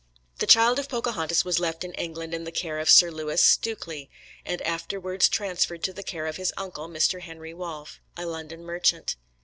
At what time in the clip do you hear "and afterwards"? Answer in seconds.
4.43-5.29